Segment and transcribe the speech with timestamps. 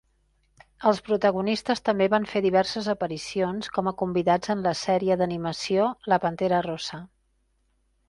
[0.91, 6.23] Els protagonistes també van fer diverses aparicions com a convidats en la sèrie d'animació "La
[6.27, 7.05] Pantera Rosa".